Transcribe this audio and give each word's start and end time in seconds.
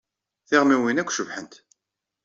Tiɣmiwin 0.47 1.01
akk 1.01 1.11
cebḥent. 1.13 1.53